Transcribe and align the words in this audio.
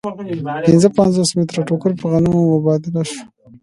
پنځه 0.67 0.89
پنځوس 0.97 1.29
متره 1.37 1.61
ټوکر 1.67 1.91
په 1.99 2.05
غنمو 2.11 2.41
مبادله 2.53 3.01
شو 3.09 3.21